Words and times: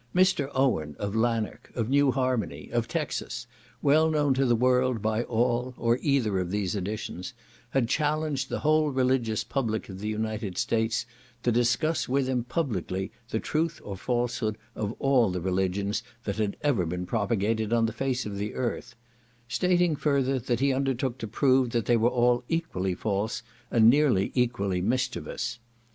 Mr. 0.15 0.49
Owen, 0.55 0.95
of 0.97 1.15
Lanark, 1.15 1.69
of 1.75 1.87
New 1.87 2.09
Harmony, 2.09 2.71
of 2.73 2.87
Texas, 2.87 3.45
well 3.83 4.09
known 4.09 4.33
to 4.33 4.47
the 4.47 4.55
world 4.55 4.99
by 4.99 5.21
all 5.25 5.75
or 5.77 5.99
either 6.01 6.39
of 6.39 6.49
these 6.49 6.73
additions, 6.75 7.35
had 7.69 7.87
challenged 7.87 8.49
the 8.49 8.61
whole 8.61 8.89
religious 8.89 9.43
public 9.43 9.89
of 9.89 9.99
the 9.99 10.07
United 10.07 10.57
States 10.57 11.05
to 11.43 11.51
discuss 11.51 12.09
with 12.09 12.27
him 12.27 12.43
publicly 12.43 13.11
the 13.29 13.39
truth 13.39 13.79
or 13.83 13.95
falsehood 13.95 14.57
of 14.73 14.91
all 14.93 15.29
the 15.29 15.39
religions 15.39 16.01
that 16.23 16.37
had 16.37 16.57
ever 16.63 16.83
been 16.87 17.05
propagated 17.05 17.71
on 17.71 17.85
the 17.85 17.93
face 17.93 18.25
of 18.25 18.37
the 18.37 18.55
earth; 18.55 18.95
stating, 19.47 19.95
further, 19.95 20.39
that 20.39 20.61
he 20.61 20.73
undertook 20.73 21.19
to 21.19 21.27
prove 21.27 21.69
that 21.69 21.85
they 21.85 21.95
were 21.95 22.09
all 22.09 22.43
equally 22.49 22.95
false, 22.95 23.43
and 23.69 23.87
nearly 23.87 24.31
equally 24.33 24.81
mischievous. 24.81 25.59